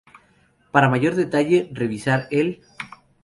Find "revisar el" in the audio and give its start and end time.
1.71-2.61